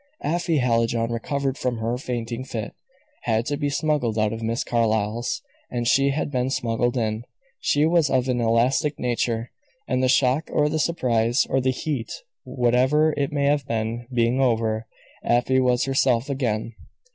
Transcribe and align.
Afy 0.23 0.57
Hallijohn, 0.57 1.11
recovered 1.11 1.59
from 1.59 1.77
her 1.77 1.95
fainting 1.95 2.43
fit, 2.43 2.73
had 3.25 3.45
to 3.45 3.55
be 3.55 3.69
smuggled 3.69 4.17
out 4.17 4.33
of 4.33 4.41
Miss 4.41 4.63
Carlyle's, 4.63 5.43
as 5.71 5.87
she 5.87 6.09
had 6.09 6.31
been 6.31 6.49
smuggled 6.49 6.97
in. 6.97 7.21
She 7.59 7.85
was 7.85 8.09
of 8.09 8.27
an 8.27 8.41
elastic 8.41 8.97
nature, 8.97 9.51
and 9.87 10.01
the 10.01 10.09
shock, 10.09 10.49
or 10.51 10.69
the 10.69 10.79
surprise, 10.79 11.45
or 11.51 11.61
the 11.61 11.69
heat, 11.69 12.11
whatever 12.45 13.13
it 13.15 13.31
may 13.31 13.45
have 13.45 13.67
been, 13.67 14.07
being 14.11 14.41
over, 14.41 14.87
Afy 15.23 15.59
was 15.59 15.83
herself 15.85 16.31
again. 16.31 16.73